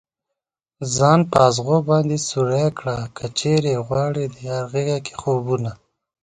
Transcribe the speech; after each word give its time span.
ځان 0.95 1.19
په 1.31 1.37
ازغو 1.49 1.77
باندې 1.89 2.17
سوری 2.29 2.67
كړه 2.79 2.97
كه 3.17 3.25
چېرې 3.39 3.73
غواړې 3.87 4.23
ديار 4.37 4.63
غېږه 4.71 4.97
كې 5.05 5.13
خوبونه 5.21 5.71